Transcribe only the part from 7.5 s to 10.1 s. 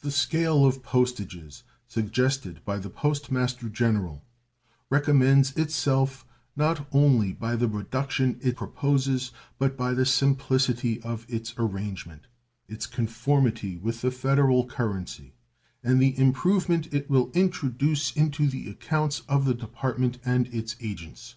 the reduction it proposes, but by the